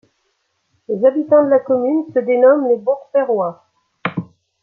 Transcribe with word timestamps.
Les 0.87 1.05
habitants 1.05 1.43
de 1.45 1.51
la 1.51 1.59
commune 1.59 2.11
se 2.11 2.17
dénomment 2.17 2.67
les 2.67 2.77
beaurepairois. 2.77 3.63